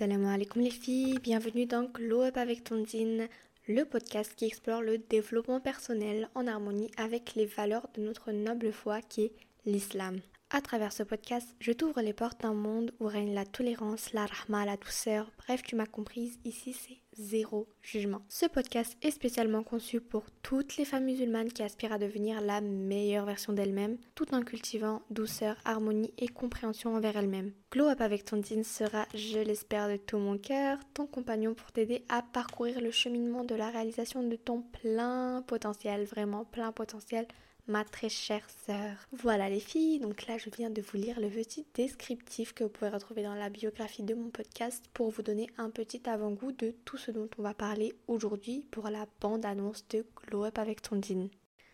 Salam 0.00 0.24
alaikum 0.24 0.62
les 0.62 0.70
filles, 0.70 1.18
bienvenue 1.22 1.66
dans 1.66 1.84
Glow 1.84 2.22
Up 2.22 2.38
avec 2.38 2.64
Tondine, 2.64 3.28
le 3.68 3.84
podcast 3.84 4.32
qui 4.34 4.46
explore 4.46 4.80
le 4.80 4.96
développement 4.96 5.60
personnel 5.60 6.30
en 6.34 6.46
harmonie 6.46 6.90
avec 6.96 7.34
les 7.34 7.44
valeurs 7.44 7.86
de 7.92 8.00
notre 8.00 8.32
noble 8.32 8.72
foi 8.72 9.02
qui 9.02 9.24
est 9.24 9.32
l'islam. 9.66 10.20
À 10.52 10.60
travers 10.60 10.92
ce 10.92 11.04
podcast, 11.04 11.54
je 11.60 11.70
t'ouvre 11.70 12.00
les 12.00 12.12
portes 12.12 12.40
d'un 12.40 12.54
monde 12.54 12.90
où 12.98 13.06
règne 13.06 13.32
la 13.32 13.44
tolérance, 13.44 14.12
la 14.12 14.26
rahma, 14.26 14.64
la 14.64 14.76
douceur. 14.76 15.30
Bref, 15.38 15.62
tu 15.62 15.76
m'as 15.76 15.86
comprise, 15.86 16.40
ici 16.44 16.72
c'est 16.72 16.98
zéro 17.12 17.68
jugement. 17.82 18.22
Ce 18.28 18.46
podcast 18.46 18.96
est 19.00 19.12
spécialement 19.12 19.62
conçu 19.62 20.00
pour 20.00 20.24
toutes 20.42 20.76
les 20.76 20.84
femmes 20.84 21.04
musulmanes 21.04 21.52
qui 21.52 21.62
aspirent 21.62 21.92
à 21.92 21.98
devenir 21.98 22.40
la 22.40 22.60
meilleure 22.60 23.26
version 23.26 23.52
d'elles-mêmes, 23.52 23.98
tout 24.16 24.34
en 24.34 24.42
cultivant 24.42 25.02
douceur, 25.10 25.54
harmonie 25.64 26.12
et 26.18 26.26
compréhension 26.26 26.96
envers 26.96 27.16
elles-mêmes. 27.16 27.52
Glow 27.70 27.86
Up 27.86 28.00
avec 28.00 28.24
Tondine 28.24 28.64
sera, 28.64 29.06
je 29.14 29.38
l'espère 29.38 29.88
de 29.88 29.98
tout 29.98 30.18
mon 30.18 30.36
cœur, 30.36 30.78
ton 30.94 31.06
compagnon 31.06 31.54
pour 31.54 31.70
t'aider 31.70 32.04
à 32.08 32.22
parcourir 32.22 32.80
le 32.80 32.90
cheminement 32.90 33.44
de 33.44 33.54
la 33.54 33.70
réalisation 33.70 34.24
de 34.24 34.34
ton 34.34 34.62
plein 34.62 35.44
potentiel, 35.46 36.06
vraiment 36.06 36.44
plein 36.44 36.72
potentiel 36.72 37.28
ma 37.70 37.84
très 37.84 38.08
chère 38.08 38.46
sœur. 38.66 38.96
Voilà 39.12 39.48
les 39.48 39.60
filles, 39.60 40.00
donc 40.00 40.26
là 40.26 40.36
je 40.36 40.50
viens 40.50 40.70
de 40.70 40.82
vous 40.82 40.96
lire 40.96 41.20
le 41.20 41.30
petit 41.30 41.64
descriptif 41.74 42.52
que 42.52 42.64
vous 42.64 42.70
pouvez 42.70 42.90
retrouver 42.90 43.22
dans 43.22 43.34
la 43.34 43.48
biographie 43.48 44.02
de 44.02 44.14
mon 44.14 44.30
podcast 44.30 44.84
pour 44.92 45.10
vous 45.10 45.22
donner 45.22 45.48
un 45.56 45.70
petit 45.70 46.02
avant-goût 46.08 46.52
de 46.52 46.74
tout 46.84 46.96
ce 46.96 47.12
dont 47.12 47.28
on 47.38 47.42
va 47.42 47.54
parler 47.54 47.94
aujourd'hui 48.08 48.66
pour 48.72 48.90
la 48.90 49.06
bande-annonce 49.20 49.86
de 49.88 50.04
Glow 50.26 50.46
Up 50.46 50.58
avec 50.58 50.82
Tondine. 50.82 51.30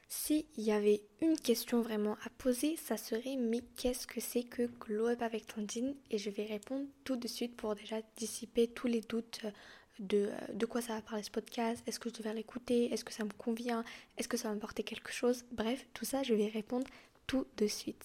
S'il 0.09 0.45
y 0.57 0.71
avait 0.71 1.03
une 1.21 1.37
question 1.37 1.81
vraiment 1.81 2.17
à 2.25 2.31
poser, 2.39 2.77
ça 2.77 2.97
serait 2.97 3.37
mais 3.37 3.63
qu'est-ce 3.77 4.07
que 4.07 4.21
c'est 4.21 4.45
que 4.45 4.69
Glow 4.81 5.09
Up 5.09 5.23
avec 5.23 5.47
Tondine? 5.47 5.97
Et 6.11 6.19
je 6.19 6.31
vais 6.31 6.45
répondre 6.45 6.87
tout 7.05 7.17
de 7.17 7.27
suite 7.27 7.57
pour 7.57 7.75
déjà 7.75 7.97
dissiper 8.17 8.69
tous 8.69 8.87
les 8.87 9.01
doutes 9.01 9.41
de, 9.99 10.31
de 10.53 10.67
quoi 10.67 10.81
ça 10.81 10.95
va 10.95 11.03
parler 11.03 11.23
ce 11.23 11.31
podcast, 11.31 11.83
est-ce 11.87 11.99
que 11.99 12.09
je 12.11 12.15
devrais 12.15 12.35
l'écouter, 12.35 12.93
est-ce 12.93 13.05
que 13.05 13.13
ça 13.13 13.25
me 13.25 13.31
convient, 13.31 13.85
est-ce 14.17 14.29
que 14.29 14.37
ça 14.37 14.49
va 14.49 14.55
m'apporter 14.55 14.83
quelque 14.83 15.13
chose. 15.13 15.45
Bref, 15.53 15.87
tout 15.95 16.05
ça, 16.05 16.23
je 16.23 16.35
vais 16.35 16.49
répondre 16.49 16.87
tout 17.27 17.47
de 17.57 17.67
suite. 17.67 18.05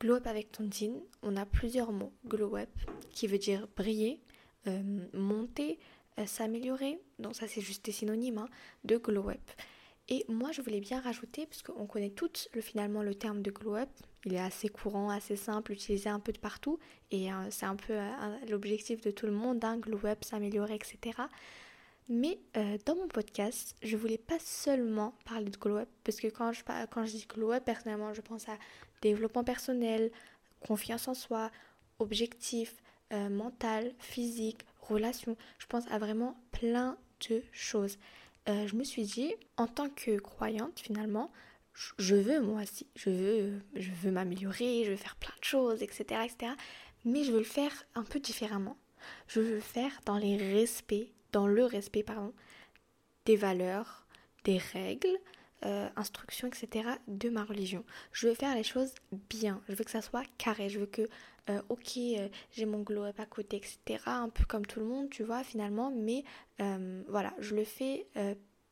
Glow 0.00 0.16
up 0.16 0.26
avec 0.26 0.50
Tondine, 0.50 1.00
on 1.22 1.36
a 1.36 1.46
plusieurs 1.46 1.92
mots. 1.92 2.12
Glow 2.26 2.56
up 2.56 2.70
qui 3.10 3.28
veut 3.28 3.38
dire 3.38 3.68
briller, 3.76 4.20
euh, 4.66 4.82
monter, 5.12 5.78
euh, 6.18 6.26
s'améliorer. 6.26 7.00
Donc 7.18 7.36
ça 7.36 7.46
c'est 7.46 7.60
juste 7.60 7.84
des 7.84 7.92
synonymes 7.92 8.38
hein, 8.38 8.48
de 8.84 8.96
glow 8.96 9.30
up. 9.30 9.50
Et 10.12 10.26
moi 10.28 10.52
je 10.52 10.60
voulais 10.60 10.80
bien 10.80 11.00
rajouter, 11.00 11.46
parce 11.46 11.62
qu'on 11.62 11.86
connaît 11.86 12.10
toutes 12.10 12.50
le, 12.52 12.60
finalement 12.60 13.02
le 13.02 13.14
terme 13.14 13.40
de 13.40 13.50
glow 13.50 13.76
up, 13.76 13.88
il 14.26 14.34
est 14.34 14.38
assez 14.38 14.68
courant, 14.68 15.08
assez 15.08 15.36
simple, 15.36 15.72
utilisé 15.72 16.10
un 16.10 16.20
peu 16.20 16.32
de 16.32 16.38
partout. 16.38 16.78
Et 17.10 17.32
euh, 17.32 17.36
c'est 17.48 17.64
un 17.64 17.76
peu 17.76 17.94
euh, 17.94 18.10
l'objectif 18.50 19.00
de 19.00 19.10
tout 19.10 19.24
le 19.24 19.32
monde, 19.32 19.64
hein, 19.64 19.78
glow 19.78 20.04
up, 20.04 20.22
s'améliorer, 20.22 20.74
etc. 20.74 21.18
Mais 22.10 22.38
euh, 22.58 22.76
dans 22.84 22.94
mon 22.94 23.08
podcast, 23.08 23.74
je 23.82 23.96
voulais 23.96 24.18
pas 24.18 24.38
seulement 24.38 25.14
parler 25.24 25.48
de 25.48 25.56
glow 25.56 25.78
up, 25.78 25.88
parce 26.04 26.20
que 26.20 26.28
quand 26.28 26.52
je, 26.52 26.62
quand 26.90 27.06
je 27.06 27.12
dis 27.12 27.26
glow 27.26 27.52
up, 27.52 27.64
personnellement, 27.64 28.12
je 28.12 28.20
pense 28.20 28.46
à 28.50 28.58
développement 29.00 29.44
personnel, 29.44 30.10
confiance 30.60 31.08
en 31.08 31.14
soi, 31.14 31.50
objectif, 31.98 32.76
mental, 33.10 33.92
physique, 33.98 34.64
relation. 34.80 35.36
Je 35.58 35.66
pense 35.66 35.86
à 35.90 35.98
vraiment 35.98 36.36
plein 36.50 36.98
de 37.28 37.42
choses. 37.52 37.98
Je 38.46 38.74
me 38.74 38.84
suis 38.84 39.04
dit, 39.04 39.34
en 39.56 39.66
tant 39.66 39.88
que 39.88 40.18
croyante, 40.18 40.80
finalement, 40.80 41.30
je 41.98 42.14
veux 42.14 42.40
moi 42.40 42.62
aussi, 42.62 42.86
je 42.96 43.10
veux, 43.10 43.60
je 43.74 43.90
veux 43.90 44.10
m'améliorer, 44.10 44.84
je 44.84 44.90
veux 44.90 44.96
faire 44.96 45.16
plein 45.16 45.34
de 45.38 45.44
choses, 45.44 45.82
etc., 45.82 46.04
etc. 46.24 46.52
Mais 47.04 47.24
je 47.24 47.32
veux 47.32 47.38
le 47.38 47.44
faire 47.44 47.72
un 47.94 48.04
peu 48.04 48.20
différemment. 48.20 48.76
Je 49.26 49.40
veux 49.40 49.54
le 49.54 49.60
faire 49.60 49.92
dans 50.04 50.18
les 50.18 50.36
respects, 50.36 51.10
dans 51.32 51.46
le 51.46 51.64
respect, 51.64 52.02
pardon, 52.02 52.32
des 53.24 53.36
valeurs, 53.36 54.06
des 54.44 54.58
règles, 54.58 55.18
euh, 55.64 55.88
instructions, 55.96 56.48
etc. 56.48 56.88
de 57.08 57.28
ma 57.28 57.44
religion. 57.44 57.84
Je 58.12 58.28
veux 58.28 58.34
faire 58.34 58.54
les 58.54 58.62
choses 58.64 58.94
bien. 59.30 59.60
Je 59.68 59.74
veux 59.74 59.84
que 59.84 59.90
ça 59.90 60.02
soit 60.02 60.24
carré. 60.38 60.68
Je 60.68 60.80
veux 60.80 60.86
que, 60.86 61.08
euh, 61.50 61.60
ok, 61.68 61.96
euh, 61.96 62.28
j'ai 62.52 62.66
mon 62.66 62.80
glow 62.80 63.04
up 63.04 63.20
à 63.20 63.26
côté, 63.26 63.56
etc. 63.56 64.02
Un 64.06 64.28
peu 64.28 64.44
comme 64.44 64.66
tout 64.66 64.80
le 64.80 64.86
monde, 64.86 65.10
tu 65.10 65.22
vois, 65.22 65.44
finalement. 65.44 65.90
Mais 65.90 66.24
voilà, 67.08 67.34
je 67.38 67.54
le 67.54 67.64
fais 67.64 68.06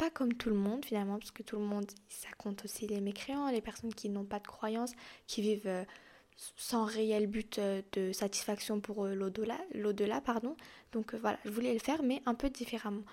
pas 0.01 0.09
comme 0.09 0.33
tout 0.33 0.49
le 0.49 0.57
monde 0.57 0.83
finalement, 0.83 1.19
parce 1.19 1.31
que 1.31 1.43
tout 1.43 1.57
le 1.57 1.65
monde, 1.65 1.85
ça 2.09 2.31
compte 2.39 2.65
aussi 2.65 2.87
les 2.87 3.03
mécréants, 3.03 3.51
les 3.51 3.61
personnes 3.61 3.93
qui 3.93 4.09
n'ont 4.09 4.25
pas 4.25 4.39
de 4.39 4.47
croyance, 4.47 4.93
qui 5.27 5.43
vivent 5.43 5.67
euh, 5.67 5.85
sans 6.57 6.87
réel 6.87 7.27
but 7.27 7.59
euh, 7.59 7.83
de 7.93 8.11
satisfaction 8.11 8.81
pour 8.81 9.05
euh, 9.05 9.15
l'au-delà, 9.15 9.59
l'au-delà, 9.75 10.23
pardon. 10.23 10.57
Donc 10.93 11.15
voilà, 11.17 11.39
je 11.45 11.51
voulais 11.51 11.75
le 11.75 11.79
faire, 11.79 12.03
mais 12.03 12.23
un 12.25 12.35
peu 12.35 12.49
différemment. 12.49 13.05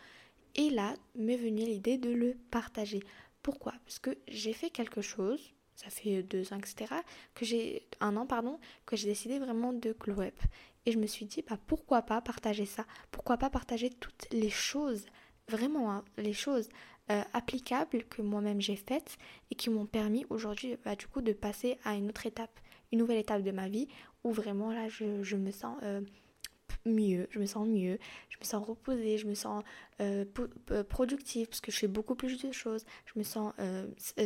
Et 0.56 0.70
là, 0.70 0.94
m'est 1.16 1.36
venue 1.36 1.66
l'idée 1.66 1.98
de 1.98 2.10
le 2.10 2.38
partager. 2.52 3.02
Pourquoi? 3.48 3.72
Parce 3.86 4.00
que 4.00 4.10
j'ai 4.28 4.52
fait 4.52 4.70
quelque 4.70 5.00
chose, 5.00 5.54
ça 5.74 5.90
fait 5.90 6.22
deux 6.22 6.52
ans, 6.52 6.58
etc., 6.58 6.94
que 7.34 7.46
j'ai, 7.46 7.88
un 8.02 8.18
an, 8.18 8.26
pardon, 8.26 8.60
que 8.86 8.98
j'ai 8.98 9.08
décidé 9.08 9.40
vraiment 9.40 9.72
de 9.72 9.96
glow. 9.98 10.22
Et 10.86 10.92
je 10.92 10.98
me 10.98 11.08
suis 11.08 11.26
dit, 11.26 11.46
bah, 11.50 11.58
pourquoi 11.66 12.02
pas 12.02 12.20
partager 12.20 12.66
ça? 12.66 12.86
Pourquoi 13.10 13.38
pas 13.38 13.50
partager 13.50 13.90
toutes 13.90 14.28
les 14.34 14.50
choses 14.50 15.06
vraiment 15.48 15.94
hein, 15.94 16.04
les 16.18 16.34
choses 16.34 16.68
euh, 17.10 17.22
applicables 17.32 18.04
que 18.10 18.22
moi-même 18.22 18.60
j'ai 18.60 18.76
faites 18.76 19.18
et 19.50 19.56
qui 19.56 19.70
m'ont 19.70 19.86
permis 19.86 20.26
aujourd'hui 20.30 20.76
bah, 20.84 20.98
du 20.98 21.08
coup 21.08 21.22
de 21.22 21.32
passer 21.32 21.78
à 21.86 21.96
une 21.96 22.10
autre 22.10 22.26
étape, 22.26 22.60
une 22.92 23.00
nouvelle 23.00 23.20
étape 23.20 23.44
de 23.44 23.52
ma 23.52 23.70
vie 23.70 23.88
où 24.26 24.34
vraiment 24.34 24.74
là 24.74 24.90
je, 24.90 25.38
me 25.38 25.52
sens 25.52 25.78
euh, 25.84 26.02
mieux, 26.88 27.28
je 27.30 27.40
me 27.40 27.46
sens 27.46 27.68
mieux, 27.68 28.00
je 28.30 28.38
me 28.40 28.44
sens 28.44 28.66
reposée, 28.66 29.18
je 29.18 29.28
me 29.28 29.34
sens 29.34 29.64
euh, 30.02 30.26
productive 30.90 31.48
parce 31.48 31.62
que 31.62 31.72
je 31.72 31.78
fais 31.78 31.88
beaucoup 31.88 32.16
plus 32.16 32.42
de 32.42 32.52
choses, 32.52 32.86
je 33.06 33.20
me 33.20 33.24
sens 33.24 33.54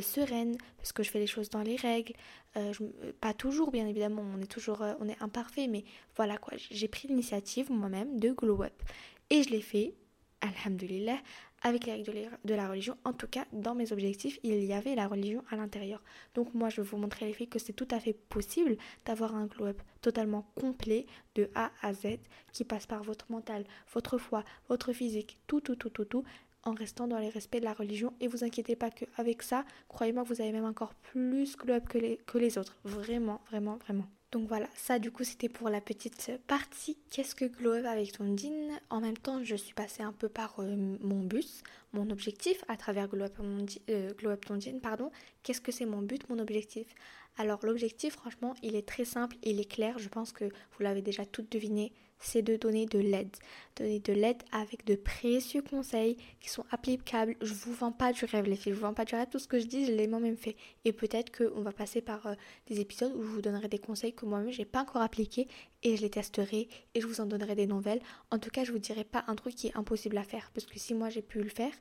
sereine 0.01 0.55
parce 0.77 0.91
que 0.91 1.03
je 1.03 1.09
fais 1.09 1.19
les 1.19 1.27
choses 1.27 1.49
dans 1.49 1.61
les 1.61 1.75
règles, 1.75 2.13
pas 3.19 3.33
toujours 3.33 3.71
bien 3.71 3.87
évidemment, 3.87 4.23
on 4.35 4.41
est 4.41 4.51
toujours 4.51 4.83
on 4.99 5.07
est 5.07 5.21
imparfait 5.21 5.67
mais 5.67 5.83
voilà 6.15 6.37
quoi, 6.37 6.53
j'ai 6.57 6.87
pris 6.87 7.07
l'initiative 7.07 7.71
moi-même 7.71 8.19
de 8.19 8.31
glow 8.31 8.63
up 8.63 8.83
et 9.29 9.43
je 9.43 9.49
l'ai 9.49 9.61
fait 9.61 9.93
alhamdulillah, 10.41 11.17
avec 11.61 11.85
les 11.85 11.93
règles 11.93 12.29
de 12.45 12.53
la 12.53 12.69
religion. 12.69 12.97
En 13.03 13.13
tout 13.13 13.27
cas, 13.27 13.45
dans 13.53 13.75
mes 13.75 13.91
objectifs, 13.91 14.39
il 14.43 14.63
y 14.63 14.73
avait 14.73 14.95
la 14.95 15.07
religion 15.07 15.43
à 15.49 15.55
l'intérieur. 15.55 16.01
Donc 16.33 16.53
moi, 16.53 16.69
je 16.69 16.81
vais 16.81 16.87
vous 16.87 16.97
montrer 16.97 17.27
les 17.27 17.33
filles 17.33 17.47
que 17.49 17.59
c'est 17.59 17.73
tout 17.73 17.87
à 17.91 17.99
fait 17.99 18.13
possible 18.13 18.77
d'avoir 19.05 19.35
un 19.35 19.45
glow-up 19.45 19.81
totalement 20.01 20.45
complet 20.55 21.05
de 21.35 21.49
A 21.55 21.71
à 21.81 21.93
Z 21.93 22.17
qui 22.51 22.63
passe 22.63 22.87
par 22.87 23.03
votre 23.03 23.31
mental, 23.31 23.63
votre 23.93 24.17
foi, 24.17 24.43
votre 24.69 24.93
physique, 24.93 25.37
tout, 25.47 25.61
tout, 25.61 25.75
tout, 25.75 25.89
tout, 25.89 26.05
tout 26.05 26.23
en 26.63 26.73
restant 26.73 27.07
dans 27.07 27.17
les 27.17 27.29
respects 27.29 27.59
de 27.59 27.65
la 27.65 27.73
religion. 27.73 28.13
Et 28.19 28.27
vous 28.27 28.43
inquiétez 28.43 28.75
pas 28.75 28.91
qu'avec 28.91 29.41
ça, 29.41 29.65
croyez-moi 29.87 30.23
vous 30.23 30.41
avez 30.41 30.51
même 30.51 30.65
encore 30.65 30.93
plus 30.93 31.57
glow-up 31.57 31.87
que 31.87 32.37
les 32.37 32.57
autres. 32.57 32.77
Vraiment, 32.83 33.41
vraiment, 33.49 33.77
vraiment. 33.77 34.07
Donc 34.31 34.47
voilà, 34.47 34.67
ça 34.75 34.97
du 34.97 35.11
coup 35.11 35.25
c'était 35.25 35.49
pour 35.49 35.69
la 35.69 35.81
petite 35.81 36.31
partie. 36.47 36.97
Qu'est-ce 37.09 37.35
que 37.35 37.43
Glow 37.43 37.73
avec 37.73 38.13
Tondine 38.13 38.79
En 38.89 39.01
même 39.01 39.17
temps, 39.17 39.43
je 39.43 39.55
suis 39.57 39.73
passée 39.73 40.03
un 40.03 40.13
peu 40.13 40.29
par 40.29 40.55
euh, 40.59 40.73
mon 41.01 41.19
bus, 41.19 41.63
mon 41.91 42.09
objectif 42.09 42.63
à 42.69 42.77
travers 42.77 43.09
Glow 43.09 43.25
Up, 43.25 43.37
euh, 43.89 44.13
Up 44.23 44.45
Tondine. 44.45 44.79
Pardon. 44.79 45.11
Qu'est-ce 45.43 45.59
que 45.59 45.73
c'est 45.73 45.85
mon 45.85 46.01
but, 46.01 46.29
mon 46.29 46.39
objectif? 46.39 46.87
Alors 47.37 47.59
l'objectif, 47.65 48.13
franchement, 48.13 48.55
il 48.63 48.75
est 48.75 48.87
très 48.87 49.05
simple, 49.05 49.35
il 49.43 49.59
est 49.59 49.69
clair. 49.69 49.99
Je 49.99 50.07
pense 50.07 50.31
que 50.31 50.45
vous 50.45 50.83
l'avez 50.83 51.01
déjà 51.01 51.25
tout 51.25 51.45
deviné 51.49 51.91
c'est 52.21 52.41
de 52.41 52.55
donner 52.55 52.85
de 52.85 52.99
l'aide. 52.99 53.35
Donner 53.75 53.99
de 53.99 54.13
l'aide 54.13 54.41
avec 54.51 54.85
de 54.85 54.95
précieux 54.95 55.61
conseils 55.61 56.17
qui 56.39 56.49
sont 56.49 56.65
applicables. 56.71 57.35
Je 57.41 57.53
vous 57.53 57.73
vends 57.73 57.91
pas 57.91 58.13
du 58.13 58.25
rêve, 58.25 58.45
les 58.45 58.55
filles. 58.55 58.73
Je 58.73 58.77
vous 58.77 58.85
vends 58.85 58.93
pas 58.93 59.05
du 59.05 59.15
rêve. 59.15 59.27
Tout 59.29 59.39
ce 59.39 59.47
que 59.47 59.59
je 59.59 59.65
dis, 59.65 59.85
je 59.85 59.91
l'ai 59.91 60.07
moi-même 60.07 60.37
fait. 60.37 60.55
Et 60.85 60.93
peut-être 60.93 61.35
qu'on 61.35 61.61
va 61.61 61.71
passer 61.71 62.01
par 62.01 62.27
euh, 62.27 62.33
des 62.67 62.79
épisodes 62.79 63.13
où 63.15 63.23
je 63.23 63.27
vous 63.27 63.41
donnerai 63.41 63.67
des 63.67 63.79
conseils 63.79 64.13
que 64.13 64.25
moi-même 64.25 64.51
j'ai 64.51 64.65
pas 64.65 64.81
encore 64.81 65.01
appliqués 65.01 65.47
et 65.83 65.97
je 65.97 66.01
les 66.01 66.09
testerai 66.09 66.69
et 66.93 67.01
je 67.01 67.07
vous 67.07 67.21
en 67.21 67.25
donnerai 67.25 67.55
des 67.55 67.67
nouvelles. 67.67 68.01
En 68.29 68.39
tout 68.39 68.49
cas, 68.49 68.63
je 68.63 68.71
vous 68.71 68.79
dirai 68.79 69.03
pas 69.03 69.23
un 69.27 69.35
truc 69.35 69.55
qui 69.55 69.67
est 69.67 69.77
impossible 69.77 70.17
à 70.17 70.23
faire 70.23 70.51
parce 70.53 70.65
que 70.65 70.79
si 70.79 70.93
moi 70.93 71.09
j'ai 71.09 71.21
pu 71.21 71.41
le 71.41 71.49
faire, 71.49 71.73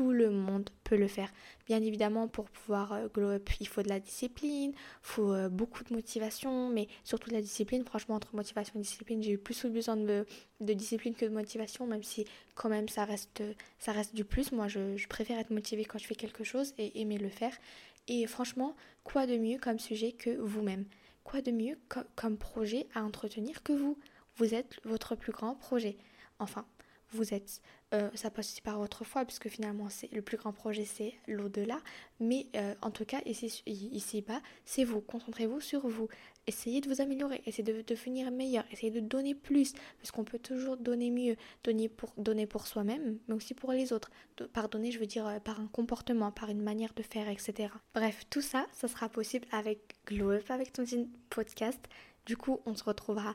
tout 0.00 0.12
le 0.12 0.30
monde 0.30 0.70
peut 0.82 0.96
le 0.96 1.08
faire. 1.08 1.30
Bien 1.66 1.82
évidemment, 1.82 2.26
pour 2.26 2.48
pouvoir 2.48 2.94
euh, 2.94 3.08
glow 3.08 3.32
up, 3.32 3.50
il 3.60 3.68
faut 3.68 3.82
de 3.82 3.90
la 3.90 4.00
discipline, 4.00 4.72
faut 5.02 5.34
euh, 5.34 5.50
beaucoup 5.50 5.84
de 5.84 5.92
motivation, 5.92 6.70
mais 6.70 6.88
surtout 7.04 7.28
de 7.28 7.34
la 7.34 7.42
discipline. 7.42 7.84
Franchement, 7.84 8.14
entre 8.14 8.34
motivation 8.34 8.72
et 8.76 8.82
discipline, 8.82 9.22
j'ai 9.22 9.32
eu 9.32 9.38
plus 9.38 9.66
besoin 9.66 9.98
de, 9.98 10.24
de, 10.60 10.72
discipline 10.72 11.14
que 11.14 11.26
de 11.26 11.30
motivation, 11.30 11.86
même 11.86 12.02
si 12.02 12.24
quand 12.54 12.70
même 12.70 12.88
ça 12.88 13.04
reste, 13.04 13.42
ça 13.78 13.92
reste 13.92 14.14
du 14.14 14.24
plus. 14.24 14.52
Moi, 14.52 14.68
je, 14.68 15.06
préfère 15.06 15.38
être 15.38 15.50
motivée 15.50 15.84
quand 15.84 15.98
je 15.98 16.06
fais 16.06 16.14
quelque 16.14 16.44
chose 16.44 16.72
et 16.78 16.98
aimer 17.02 17.18
le 17.18 17.28
faire. 17.28 17.52
Et 18.08 18.26
franchement, 18.26 18.74
quoi 19.04 19.26
de 19.26 19.36
mieux 19.36 19.58
comme 19.58 19.78
sujet 19.78 20.12
que 20.12 20.30
vous-même? 20.30 20.86
Quoi 21.24 21.42
de 21.42 21.50
mieux 21.50 21.78
comme 22.16 22.38
projet 22.38 22.86
à 22.94 23.02
entretenir 23.02 23.62
que 23.62 23.74
vous? 23.74 23.98
Vous 24.36 24.54
êtes 24.54 24.80
votre 24.84 25.14
plus 25.14 25.32
grand 25.32 25.56
projet. 25.56 25.98
Enfin, 26.38 26.64
vous 27.12 27.34
êtes. 27.34 27.60
Euh, 27.92 28.08
ça 28.14 28.30
passe 28.30 28.50
aussi 28.50 28.60
par 28.60 28.78
votre 28.78 29.04
foi, 29.04 29.24
puisque 29.24 29.48
finalement, 29.48 29.88
c'est 29.88 30.12
le 30.12 30.22
plus 30.22 30.36
grand 30.36 30.52
projet, 30.52 30.84
c'est 30.84 31.14
l'au-delà. 31.26 31.80
Mais 32.20 32.46
euh, 32.54 32.74
en 32.82 32.90
tout 32.90 33.04
cas, 33.04 33.20
ici, 33.26 34.24
bas, 34.26 34.40
c'est 34.64 34.84
vous. 34.84 35.00
Concentrez-vous 35.00 35.60
sur 35.60 35.88
vous. 35.88 36.08
Essayez 36.46 36.80
de 36.80 36.88
vous 36.88 37.00
améliorer, 37.00 37.42
essayez 37.46 37.62
de 37.62 37.82
devenir 37.82 38.30
meilleur, 38.30 38.64
essayez 38.72 38.90
de 38.90 39.00
donner 39.00 39.34
plus, 39.34 39.72
puisqu'on 39.98 40.24
peut 40.24 40.38
toujours 40.38 40.76
donner 40.76 41.10
mieux. 41.10 41.36
Donner 41.64 41.88
pour, 41.88 42.12
donner 42.16 42.46
pour 42.46 42.66
soi-même, 42.66 43.18
mais 43.28 43.34
aussi 43.34 43.54
pour 43.54 43.72
les 43.72 43.92
autres. 43.92 44.10
Pardonner, 44.52 44.90
je 44.92 44.98
veux 44.98 45.06
dire, 45.06 45.26
euh, 45.26 45.40
par 45.40 45.60
un 45.60 45.66
comportement, 45.66 46.30
par 46.30 46.48
une 46.48 46.62
manière 46.62 46.94
de 46.94 47.02
faire, 47.02 47.28
etc. 47.28 47.74
Bref, 47.94 48.24
tout 48.30 48.40
ça, 48.40 48.66
ça 48.72 48.88
sera 48.88 49.08
possible 49.08 49.46
avec 49.52 49.96
Glow 50.06 50.30
Up, 50.30 50.50
avec 50.50 50.72
ton 50.72 50.84
podcast. 51.28 51.80
Du 52.26 52.36
coup, 52.36 52.60
on 52.66 52.74
se 52.74 52.84
retrouvera 52.84 53.34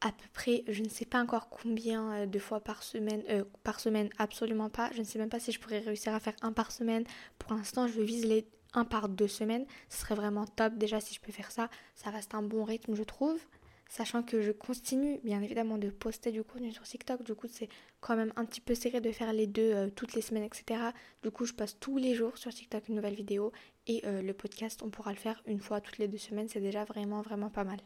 à 0.00 0.12
peu 0.12 0.28
près, 0.32 0.64
je 0.68 0.82
ne 0.82 0.88
sais 0.88 1.06
pas 1.06 1.22
encore 1.22 1.48
combien 1.48 2.12
euh, 2.12 2.26
de 2.26 2.38
fois 2.38 2.60
par 2.60 2.82
semaine, 2.82 3.22
euh, 3.30 3.44
par 3.62 3.80
semaine, 3.80 4.10
absolument 4.18 4.68
pas. 4.68 4.90
Je 4.92 4.98
ne 4.98 5.04
sais 5.04 5.18
même 5.18 5.30
pas 5.30 5.40
si 5.40 5.50
je 5.50 5.58
pourrais 5.58 5.78
réussir 5.78 6.14
à 6.14 6.20
faire 6.20 6.34
un 6.42 6.52
par 6.52 6.72
semaine. 6.72 7.04
Pour 7.38 7.54
l'instant, 7.54 7.86
je 7.88 8.00
vise 8.00 8.26
les 8.26 8.46
un 8.74 8.84
par 8.84 9.08
deux 9.08 9.28
semaines. 9.28 9.66
Ce 9.88 10.00
serait 10.00 10.14
vraiment 10.16 10.46
top 10.46 10.74
déjà 10.74 11.00
si 11.00 11.14
je 11.14 11.20
peux 11.20 11.32
faire 11.32 11.50
ça. 11.50 11.70
Ça 11.94 12.10
reste 12.10 12.34
un 12.34 12.42
bon 12.42 12.64
rythme, 12.64 12.94
je 12.94 13.02
trouve. 13.02 13.40
Sachant 13.88 14.22
que 14.24 14.40
je 14.42 14.50
continue 14.50 15.20
bien 15.22 15.40
évidemment 15.40 15.78
de 15.78 15.88
poster 15.90 16.32
du 16.32 16.42
contenu 16.42 16.72
sur 16.72 16.82
TikTok. 16.82 17.22
Du 17.22 17.34
coup, 17.34 17.46
c'est 17.48 17.68
quand 18.00 18.16
même 18.16 18.32
un 18.34 18.44
petit 18.44 18.60
peu 18.60 18.74
serré 18.74 19.00
de 19.00 19.12
faire 19.12 19.32
les 19.32 19.46
deux 19.46 19.72
euh, 19.72 19.88
toutes 19.88 20.14
les 20.14 20.22
semaines, 20.22 20.42
etc. 20.42 20.80
Du 21.22 21.30
coup, 21.30 21.44
je 21.44 21.52
passe 21.52 21.78
tous 21.78 21.96
les 21.96 22.14
jours 22.14 22.36
sur 22.36 22.52
TikTok 22.52 22.88
une 22.88 22.96
nouvelle 22.96 23.14
vidéo. 23.14 23.52
Et 23.86 24.02
le 24.04 24.32
podcast, 24.32 24.82
on 24.82 24.88
pourra 24.88 25.12
le 25.12 25.18
faire 25.18 25.42
une 25.46 25.60
fois 25.60 25.80
toutes 25.80 25.98
les 25.98 26.08
deux 26.08 26.18
semaines. 26.18 26.48
C'est 26.48 26.60
déjà 26.60 26.84
vraiment, 26.84 27.20
vraiment 27.20 27.50
pas 27.50 27.64
mal. 27.64 27.78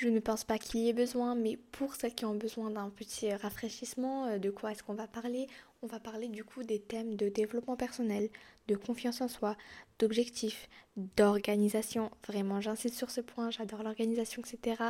Je 0.00 0.08
ne 0.08 0.18
pense 0.18 0.44
pas 0.44 0.56
qu'il 0.56 0.80
y 0.80 0.88
ait 0.88 0.94
besoin, 0.94 1.34
mais 1.34 1.58
pour 1.72 1.94
celles 1.94 2.14
qui 2.14 2.24
ont 2.24 2.34
besoin 2.34 2.70
d'un 2.70 2.88
petit 2.88 3.30
rafraîchissement, 3.34 4.28
euh, 4.28 4.38
de 4.38 4.48
quoi 4.48 4.72
est-ce 4.72 4.82
qu'on 4.82 4.94
va 4.94 5.06
parler? 5.06 5.46
On 5.82 5.86
va 5.86 6.00
parler 6.00 6.28
du 6.28 6.42
coup 6.42 6.62
des 6.62 6.80
thèmes 6.80 7.16
de 7.16 7.28
développement 7.28 7.76
personnel, 7.76 8.30
de 8.68 8.76
confiance 8.76 9.20
en 9.20 9.28
soi, 9.28 9.58
d'objectifs, 9.98 10.70
d'organisation. 10.96 12.10
Vraiment, 12.26 12.62
j'insiste 12.62 12.94
sur 12.94 13.10
ce 13.10 13.20
point, 13.20 13.50
j'adore 13.50 13.82
l'organisation, 13.82 14.40
etc. 14.40 14.84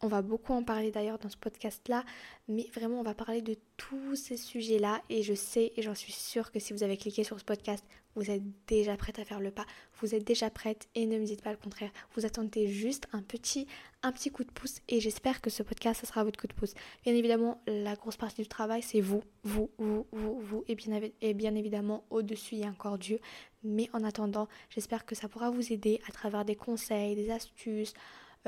On 0.00 0.06
va 0.06 0.22
beaucoup 0.22 0.52
en 0.52 0.62
parler 0.62 0.92
d'ailleurs 0.92 1.18
dans 1.18 1.28
ce 1.28 1.36
podcast-là, 1.36 2.04
mais 2.46 2.68
vraiment 2.72 3.00
on 3.00 3.02
va 3.02 3.14
parler 3.14 3.42
de 3.42 3.56
tous 3.76 4.14
ces 4.14 4.36
sujets-là 4.36 5.02
et 5.10 5.24
je 5.24 5.34
sais 5.34 5.72
et 5.76 5.82
j'en 5.82 5.96
suis 5.96 6.12
sûre 6.12 6.52
que 6.52 6.60
si 6.60 6.72
vous 6.72 6.84
avez 6.84 6.96
cliqué 6.96 7.24
sur 7.24 7.40
ce 7.40 7.44
podcast, 7.44 7.84
vous 8.14 8.30
êtes 8.30 8.42
déjà 8.68 8.96
prête 8.96 9.18
à 9.18 9.24
faire 9.24 9.40
le 9.40 9.50
pas, 9.50 9.66
vous 10.00 10.14
êtes 10.14 10.24
déjà 10.24 10.50
prête 10.50 10.88
et 10.94 11.06
ne 11.06 11.18
me 11.18 11.24
dites 11.24 11.42
pas 11.42 11.50
le 11.50 11.56
contraire. 11.56 11.90
Vous 12.14 12.24
attendez 12.24 12.68
juste 12.68 13.08
un 13.12 13.22
petit, 13.22 13.66
un 14.04 14.12
petit 14.12 14.30
coup 14.30 14.44
de 14.44 14.52
pouce 14.52 14.78
et 14.88 15.00
j'espère 15.00 15.40
que 15.40 15.50
ce 15.50 15.64
podcast, 15.64 16.02
ça 16.02 16.06
sera 16.06 16.22
votre 16.22 16.38
coup 16.38 16.46
de 16.46 16.54
pouce. 16.54 16.74
Bien 17.02 17.14
évidemment, 17.16 17.60
la 17.66 17.96
grosse 17.96 18.16
partie 18.16 18.42
du 18.42 18.48
travail, 18.48 18.82
c'est 18.82 19.00
vous, 19.00 19.24
vous, 19.42 19.68
vous, 19.78 20.06
vous, 20.12 20.40
vous 20.40 20.64
et 20.68 20.76
bien, 20.76 21.00
et 21.20 21.34
bien 21.34 21.56
évidemment, 21.56 22.04
au-dessus, 22.10 22.54
il 22.54 22.60
y 22.60 22.64
a 22.64 22.68
encore 22.68 22.98
Dieu. 22.98 23.18
Mais 23.64 23.90
en 23.92 24.04
attendant, 24.04 24.46
j'espère 24.70 25.04
que 25.04 25.16
ça 25.16 25.28
pourra 25.28 25.50
vous 25.50 25.72
aider 25.72 26.00
à 26.08 26.12
travers 26.12 26.44
des 26.44 26.54
conseils, 26.54 27.16
des 27.16 27.30
astuces, 27.30 27.94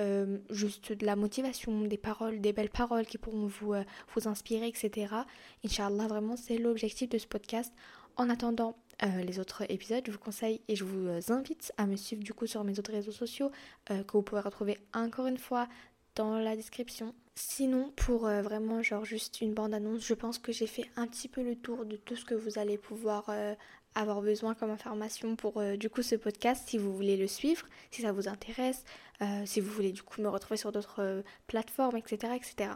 euh, 0.00 0.38
juste 0.48 0.92
de 0.92 1.04
la 1.04 1.14
motivation, 1.14 1.82
des 1.82 1.98
paroles, 1.98 2.40
des 2.40 2.54
belles 2.54 2.70
paroles 2.70 3.04
qui 3.04 3.18
pourront 3.18 3.46
vous, 3.46 3.74
euh, 3.74 3.84
vous 4.14 4.28
inspirer, 4.28 4.66
etc. 4.66 5.14
Inch'Allah, 5.64 6.06
vraiment, 6.06 6.36
c'est 6.36 6.56
l'objectif 6.56 7.10
de 7.10 7.18
ce 7.18 7.26
podcast. 7.26 7.72
En 8.16 8.30
attendant 8.30 8.76
euh, 9.02 9.22
les 9.22 9.38
autres 9.38 9.62
épisodes, 9.70 10.02
je 10.06 10.10
vous 10.10 10.18
conseille 10.18 10.62
et 10.68 10.76
je 10.76 10.84
vous 10.84 11.32
invite 11.32 11.72
à 11.76 11.86
me 11.86 11.96
suivre 11.96 12.22
du 12.24 12.32
coup 12.32 12.46
sur 12.46 12.64
mes 12.64 12.78
autres 12.78 12.92
réseaux 12.92 13.12
sociaux 13.12 13.50
que 13.86 14.12
vous 14.12 14.22
pouvez 14.22 14.40
retrouver 14.40 14.78
encore 14.94 15.26
une 15.26 15.38
fois 15.38 15.68
dans 16.16 16.38
la 16.38 16.56
description. 16.56 17.14
Sinon, 17.34 17.92
pour 17.96 18.22
vraiment 18.22 18.82
genre 18.82 19.04
juste 19.04 19.40
une 19.40 19.54
bande-annonce, 19.54 20.04
je 20.04 20.12
pense 20.12 20.38
que 20.38 20.52
j'ai 20.52 20.66
fait 20.66 20.84
un 20.96 21.06
petit 21.06 21.28
peu 21.28 21.42
le 21.42 21.56
tour 21.56 21.86
de 21.86 21.96
tout 21.96 22.16
ce 22.16 22.24
que 22.24 22.34
vous 22.34 22.58
allez 22.58 22.76
pouvoir 22.76 23.30
avoir 23.94 24.22
besoin 24.22 24.54
comme 24.54 24.70
information 24.70 25.36
pour 25.36 25.60
du 25.76 25.90
coup 25.90 26.02
ce 26.02 26.14
podcast 26.14 26.64
si 26.68 26.78
vous 26.78 26.94
voulez 26.94 27.16
le 27.16 27.26
suivre, 27.26 27.66
si 27.90 28.02
ça 28.02 28.12
vous 28.12 28.28
intéresse, 28.28 28.84
euh, 29.22 29.42
si 29.44 29.60
vous 29.60 29.70
voulez 29.70 29.92
du 29.92 30.02
coup 30.02 30.22
me 30.22 30.28
retrouver 30.28 30.56
sur 30.56 30.72
d'autres 30.72 31.02
euh, 31.02 31.22
plateformes, 31.46 31.96
etc., 31.96 32.32
etc. 32.34 32.70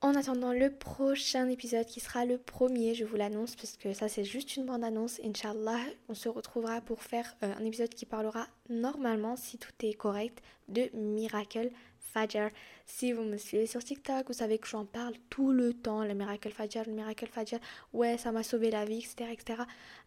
En 0.00 0.14
attendant 0.14 0.52
le 0.52 0.70
prochain 0.70 1.48
épisode 1.48 1.86
qui 1.86 2.00
sera 2.00 2.24
le 2.24 2.38
premier, 2.38 2.94
je 2.94 3.04
vous 3.04 3.16
l'annonce 3.16 3.54
parce 3.54 3.76
que 3.76 3.92
ça 3.92 4.08
c'est 4.08 4.24
juste 4.24 4.56
une 4.56 4.64
bande 4.64 4.82
annonce. 4.82 5.20
Inch'Allah, 5.22 5.78
on 6.08 6.14
se 6.14 6.28
retrouvera 6.28 6.80
pour 6.80 7.02
faire 7.02 7.36
euh, 7.42 7.52
un 7.56 7.64
épisode 7.64 7.90
qui 7.90 8.06
parlera 8.06 8.46
normalement, 8.68 9.36
si 9.36 9.58
tout 9.58 9.70
est 9.82 9.94
correct, 9.94 10.42
de 10.68 10.90
Miracle 10.94 11.70
Fajr. 12.10 12.50
Si 12.86 13.12
vous 13.12 13.22
me 13.22 13.36
suivez 13.36 13.66
sur 13.66 13.82
TikTok, 13.82 14.26
vous 14.26 14.34
savez 14.34 14.58
que 14.58 14.66
j'en 14.66 14.84
parle 14.84 15.14
tout 15.28 15.52
le 15.52 15.72
temps, 15.72 16.04
le 16.04 16.14
Miracle 16.14 16.50
Fajr, 16.50 16.84
le 16.86 16.92
Miracle 16.92 17.26
Fajr, 17.26 17.58
ouais, 17.92 18.18
ça 18.18 18.32
m'a 18.32 18.42
sauvé 18.42 18.70
la 18.70 18.84
vie, 18.84 18.98
etc., 18.98 19.30
etc. 19.32 19.62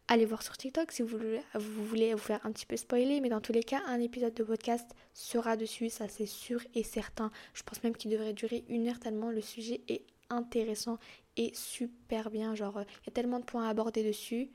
Allez 0.07 0.25
voir 0.25 0.44
sur 0.44 0.57
TikTok 0.57 0.91
si 0.91 1.01
vous 1.01 1.17
vous 1.17 1.85
voulez 1.85 2.13
vous 2.13 2.19
faire 2.19 2.45
un 2.45 2.51
petit 2.51 2.65
peu 2.65 2.75
spoiler, 2.75 3.21
mais 3.21 3.29
dans 3.29 3.41
tous 3.41 3.53
les 3.53 3.63
cas, 3.63 3.81
un 3.88 4.00
épisode 4.00 4.33
de 4.33 4.44
podcast 4.44 4.89
sera 5.13 5.55
dessus, 5.55 5.89
ça 5.89 6.07
c'est 6.07 6.25
sûr 6.25 6.61
et 6.75 6.83
certain. 6.83 7.31
Je 7.53 7.63
pense 7.63 7.83
même 7.83 7.95
qu'il 7.95 8.11
devrait 8.11 8.33
durer 8.33 8.65
une 8.67 8.88
heure 8.88 9.00
tellement 9.00 9.29
le 9.29 9.41
sujet 9.41 9.81
est 9.88 10.05
intéressant 10.29 10.97
et 11.38 11.51
super 11.53 12.29
bien. 12.29 12.55
Genre, 12.55 12.81
il 12.81 13.07
y 13.07 13.09
a 13.09 13.13
tellement 13.13 13.39
de 13.39 13.45
points 13.45 13.65
à 13.67 13.69
aborder 13.69 14.03
dessus. 14.03 14.50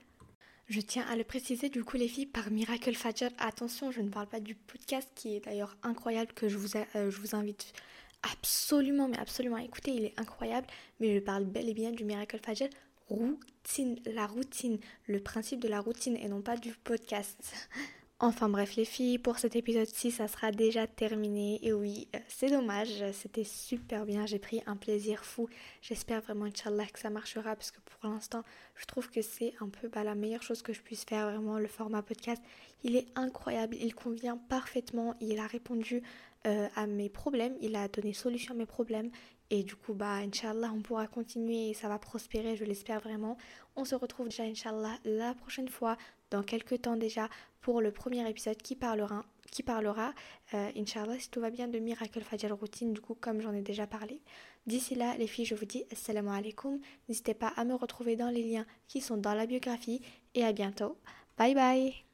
Je 0.69 0.81
tiens 0.83 1.07
à 1.11 1.17
le 1.17 1.25
préciser 1.25 1.71
du 1.71 1.83
coup 1.83 1.97
les 1.97 2.09
filles 2.09 2.27
par 2.27 2.51
Miracle 2.51 2.95
Fajr. 2.95 3.31
Attention, 3.39 3.91
je 3.91 4.03
ne 4.03 4.11
parle 4.11 4.27
pas 4.27 4.41
du 4.41 4.55
podcast 4.55 5.09
qui 5.15 5.35
est 5.35 5.41
d'ailleurs 5.41 5.77
incroyable 5.83 6.33
que 6.35 6.49
je 6.49 6.59
vous, 6.59 6.77
euh, 6.77 7.11
je 7.11 7.21
vous 7.21 7.35
invite 7.35 7.73
absolument, 8.23 9.09
mais 9.09 9.19
absolument 9.19 9.57
à 9.57 9.63
écouter. 9.63 9.93
Il 9.93 10.05
est 10.05 10.21
incroyable, 10.21 10.67
mais 11.01 11.15
je 11.15 11.21
parle 11.21 11.45
bel 11.45 11.71
et 11.71 11.75
bien 11.75 11.91
du 11.91 12.05
Miracle 12.05 12.39
Fajr 12.45 12.69
routine, 13.09 13.99
la 14.07 14.27
routine, 14.27 14.79
le 15.07 15.21
principe 15.21 15.61
de 15.61 15.69
la 15.69 15.81
routine 15.81 16.17
et 16.17 16.29
non 16.29 16.43
pas 16.43 16.57
du 16.57 16.73
podcast. 16.73 17.69
Enfin 18.21 18.49
bref 18.49 18.75
les 18.75 18.85
filles, 18.85 19.19
pour 19.19 19.39
cet 19.39 19.55
épisode-ci, 19.55 20.11
ça 20.11 20.27
sera 20.27 20.51
déjà 20.51 20.89
terminé. 20.89 21.61
Et 21.65 21.73
oui, 21.73 22.09
euh, 22.17 22.19
c'est 22.27 22.51
dommage, 22.51 23.05
c'était 23.13 23.45
super 23.45 24.07
bien, 24.07 24.27
j'ai 24.27 24.41
pris 24.41 24.61
un 24.67 24.75
plaisir 24.75 25.25
fou. 25.25 25.49
J'espère 25.83 26.21
vraiment, 26.23 26.47
Inch'Allah, 26.47 26.87
que 26.87 26.99
ça 26.99 27.11
marchera 27.11 27.55
parce 27.55 27.71
que 27.71 27.79
pour 27.79 28.11
l'instant, 28.11 28.43
je 28.75 28.87
trouve 28.87 29.09
que 29.09 29.23
c'est 29.23 29.55
un 29.61 29.69
peu 29.69 29.87
bah, 29.87 30.03
la 30.03 30.17
meilleure 30.17 30.43
chose 30.43 30.63
que 30.63 30.73
je 30.73 30.81
puisse 30.81 31.05
faire, 31.05 31.31
vraiment, 31.31 31.61
le 31.61 31.69
format 31.69 32.03
podcast. 32.03 32.43
Il 32.83 32.97
est 32.97 33.07
incroyable, 33.15 33.77
il 33.81 33.95
convient 33.95 34.37
parfaitement, 34.37 35.15
il 35.21 35.39
a 35.39 35.47
répondu 35.47 36.03
euh, 36.49 36.67
à 36.75 36.89
mes 36.89 37.09
problèmes, 37.09 37.55
il 37.61 37.77
a 37.77 37.87
donné 37.87 38.15
solution 38.15 38.53
à 38.53 38.57
mes 38.57 38.67
problèmes. 38.67 39.13
Et 39.51 39.63
du 39.63 39.77
coup, 39.77 39.95
bah, 39.95 40.15
Inch'Allah, 40.15 40.73
on 40.75 40.83
pourra 40.83 41.07
continuer 41.07 41.71
et 41.71 41.75
ça 41.75 41.89
va 41.89 42.01
prospérer, 42.01 42.57
je 42.57 42.65
l'espère 42.65 42.99
vraiment. 42.99 43.37
On 43.77 43.85
se 43.85 43.95
retrouve 43.95 44.29
déjà, 44.29 44.43
Inch'Allah, 44.43 44.99
la 45.05 45.35
prochaine 45.35 45.69
fois, 45.69 45.97
dans 46.31 46.43
quelques 46.43 46.83
temps 46.83 46.97
déjà, 46.97 47.29
pour 47.61 47.81
le 47.81 47.91
premier 47.93 48.29
épisode 48.29 48.57
qui 48.57 48.77
parlera, 48.77 49.25
qui 49.51 49.65
euh, 49.69 50.71
Inch'Allah, 50.77 51.19
si 51.19 51.31
tout 51.31 51.41
va 51.41 51.51
bien, 51.51 51.69
de 51.69 51.79
Miracle 51.79 52.21
Fajr 52.21 52.55
Routine, 52.55 52.93
du 52.93 53.01
coup, 53.01 53.15
comme 53.15 53.41
j'en 53.41 53.53
ai 53.53 53.63
déjà 53.63 53.87
parlé. 53.87 54.21
D'ici 54.67 54.95
là, 54.95 55.17
les 55.17 55.27
filles, 55.27 55.47
je 55.47 55.55
vous 55.55 55.65
dis 55.65 55.85
Assalamu 55.91 56.31
alaikum. 56.31 56.79
N'hésitez 57.09 57.35
pas 57.35 57.53
à 57.57 57.65
me 57.65 57.75
retrouver 57.75 58.17
dans 58.17 58.31
les 58.31 58.43
liens 58.43 58.67
qui 58.87 59.01
sont 59.01 59.17
dans 59.17 59.35
la 59.35 59.47
biographie 59.47 60.03
et 60.35 60.45
à 60.45 60.53
bientôt. 60.53 60.99
Bye 61.39 61.55
bye 61.55 62.08